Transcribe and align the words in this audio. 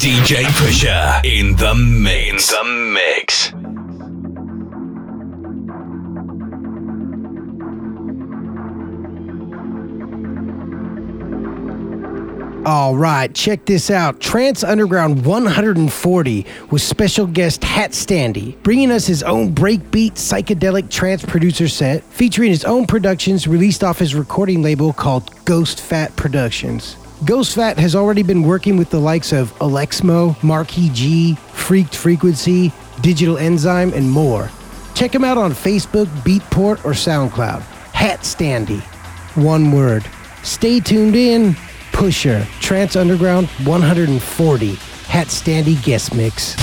DJ 0.00 0.44
Pusher 0.56 1.20
in 1.24 1.54
the 1.56 1.74
mix. 1.74 2.50
In 2.50 2.56
the 2.56 2.64
mix. 2.94 3.52
All 12.64 12.96
right, 12.96 13.34
check 13.34 13.66
this 13.66 13.90
out. 13.90 14.20
Trance 14.20 14.64
Underground 14.64 15.26
140 15.26 16.46
with 16.70 16.80
special 16.80 17.26
guest 17.26 17.60
HatStandy, 17.60 18.56
bringing 18.62 18.90
us 18.90 19.06
his 19.06 19.22
own 19.22 19.54
breakbeat 19.54 20.12
psychedelic 20.12 20.88
trance 20.88 21.22
producer 21.26 21.68
set, 21.68 22.02
featuring 22.04 22.48
his 22.48 22.64
own 22.64 22.86
productions 22.86 23.46
released 23.46 23.84
off 23.84 23.98
his 23.98 24.14
recording 24.14 24.62
label 24.62 24.94
called 24.94 25.30
Ghost 25.44 25.78
Fat 25.78 26.16
Productions. 26.16 26.96
Ghost 27.24 27.54
Fat 27.54 27.78
has 27.78 27.94
already 27.94 28.22
been 28.22 28.42
working 28.42 28.78
with 28.78 28.90
the 28.90 28.98
likes 28.98 29.32
of 29.32 29.52
Alexmo, 29.60 30.36
Marquis 30.42 30.88
G, 30.94 31.34
Freaked 31.52 31.94
Frequency, 31.94 32.72
Digital 33.02 33.36
Enzyme, 33.36 33.92
and 33.92 34.10
more. 34.10 34.50
Check 34.94 35.14
him 35.14 35.24
out 35.24 35.36
on 35.36 35.52
Facebook, 35.52 36.06
Beatport, 36.24 36.82
or 36.84 36.92
SoundCloud. 36.92 37.60
HatStandy. 37.92 38.80
One 39.36 39.70
word. 39.70 40.08
Stay 40.42 40.80
tuned 40.80 41.14
in. 41.14 41.54
Pusher, 41.92 42.46
Trance 42.60 42.96
Underground 42.96 43.48
140, 43.64 44.72
HatStandy 44.72 45.82
guest 45.82 46.14
mix. 46.14 46.56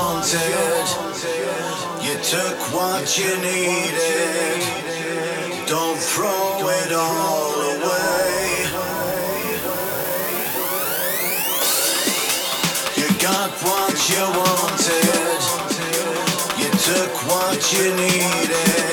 Wanted. 0.00 0.88
You 2.06 2.14
took 2.34 2.58
what 2.74 3.06
you 3.18 3.30
needed. 3.48 4.60
Don't 5.66 6.00
throw 6.12 6.68
it 6.80 6.92
all 6.92 7.54
away. 7.74 8.40
You 12.98 13.08
got 13.28 13.50
what 13.66 13.96
you 14.10 14.24
wanted. 14.40 15.42
You 16.60 16.70
took 16.88 17.12
what 17.30 17.60
you 17.72 17.86
needed. 17.94 18.89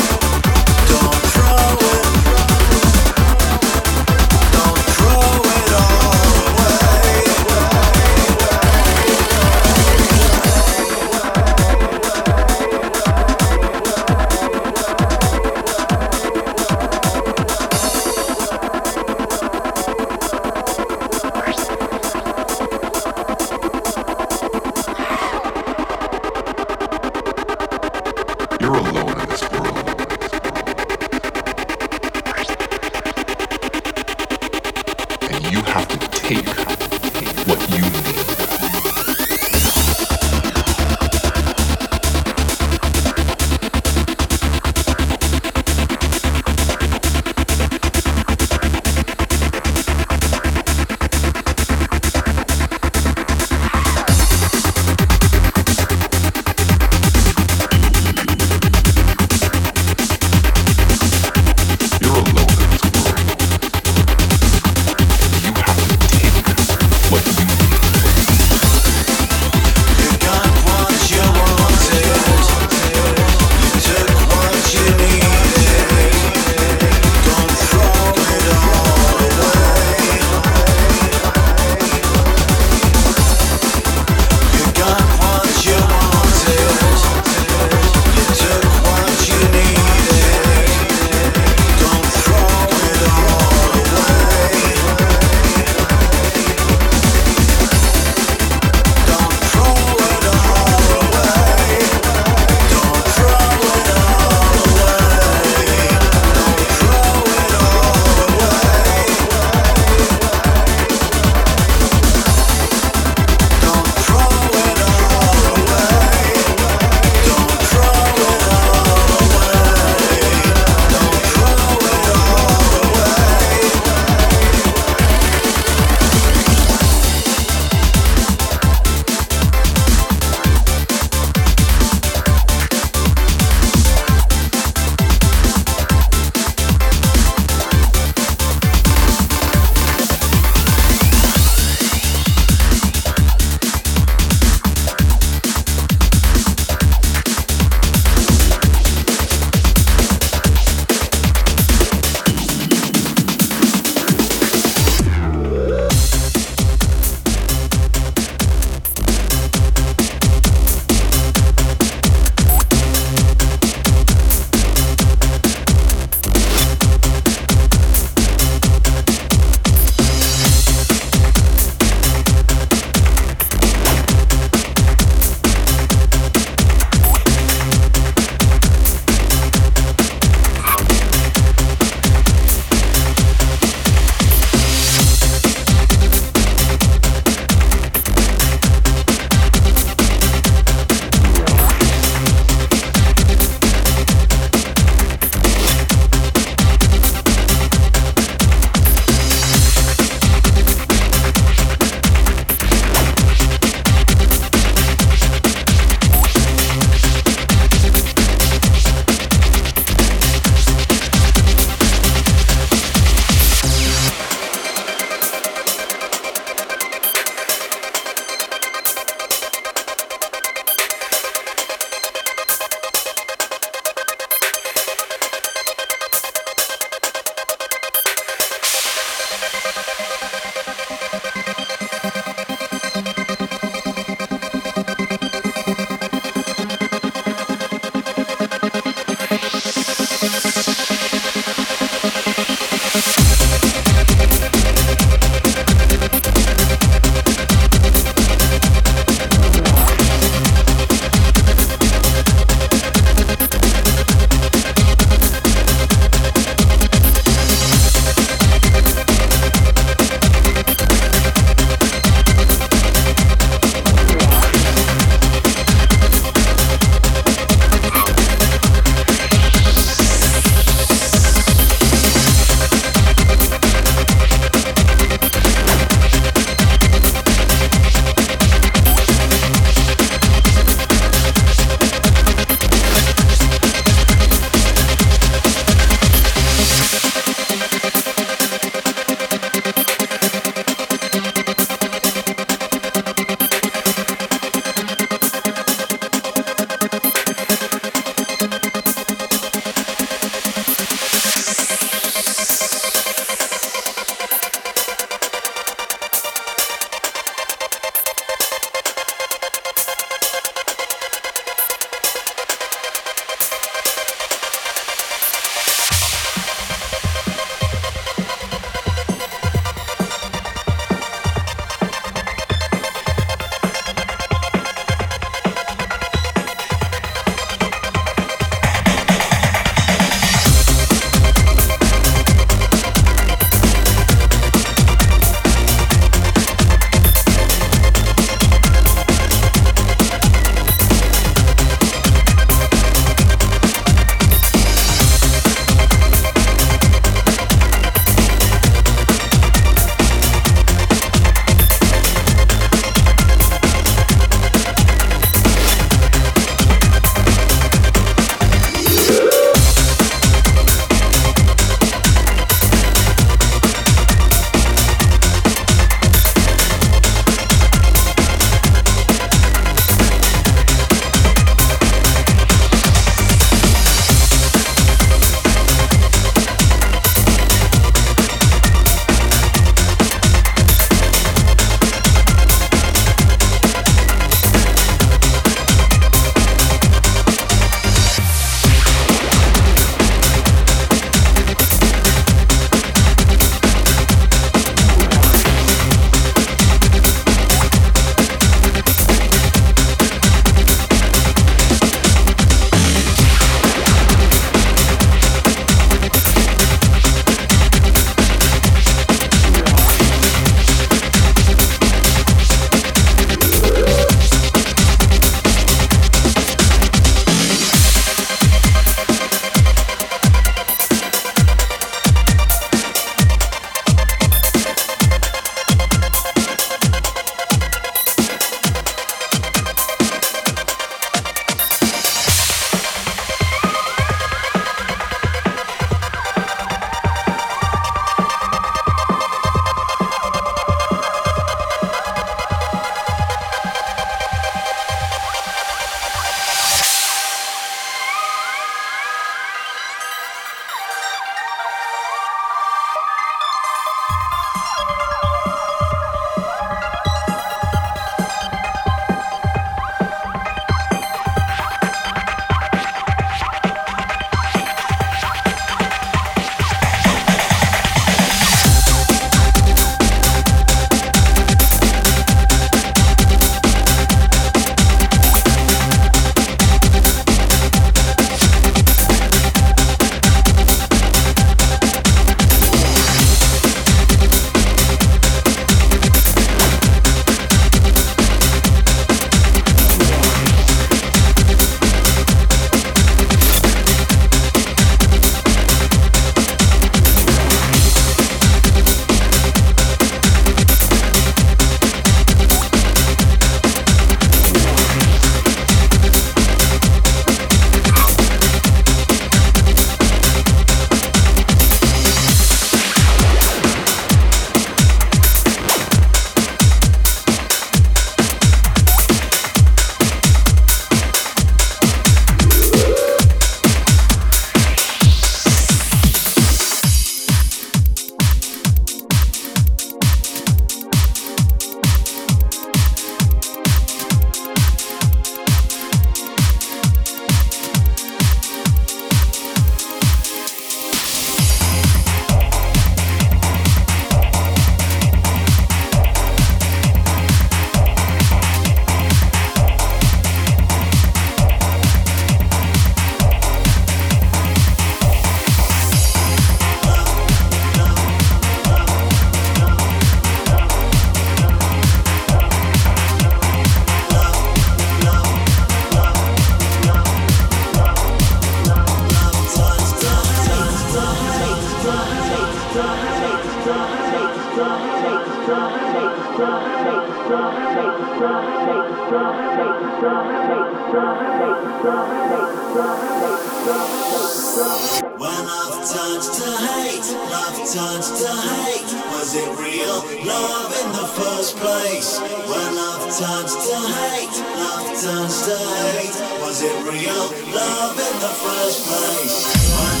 Was 596.41 596.61
it 596.63 596.83
real 596.83 597.27
love 597.55 597.97
in 597.97 598.19
the 598.19 598.27
first 598.27 598.85
place? 598.87 600.00